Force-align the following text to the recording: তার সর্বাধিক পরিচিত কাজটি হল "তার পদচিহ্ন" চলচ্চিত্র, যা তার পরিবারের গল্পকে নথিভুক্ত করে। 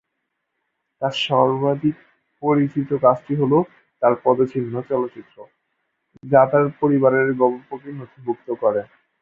তার 1.01 1.13
সর্বাধিক 1.21 1.95
পরিচিত 2.43 2.89
কাজটি 3.03 3.33
হল 3.35 3.53
"তার 4.01 4.13
পদচিহ্ন" 4.23 4.73
চলচ্চিত্র, 4.89 5.37
যা 6.23 6.41
তার 6.51 6.65
পরিবারের 6.81 7.27
গল্পকে 7.41 7.89
নথিভুক্ত 7.99 8.47
করে। 8.61 8.81